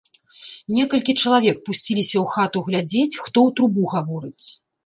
[0.77, 4.45] Некалькі чалавек пусціліся ў хату глядзець, хто ў трубу гаворыць.